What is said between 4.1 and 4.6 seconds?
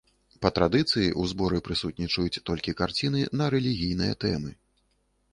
тэмы.